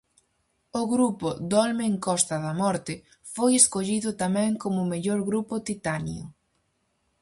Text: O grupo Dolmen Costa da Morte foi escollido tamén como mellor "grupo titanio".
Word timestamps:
O 0.79 0.81
grupo 0.93 1.27
Dolmen 1.51 1.93
Costa 2.05 2.35
da 2.45 2.53
Morte 2.61 2.93
foi 3.33 3.51
escollido 3.61 4.09
tamén 4.23 4.51
como 4.63 4.89
mellor 4.91 5.19
"grupo 5.29 5.53
titanio". 5.69 6.25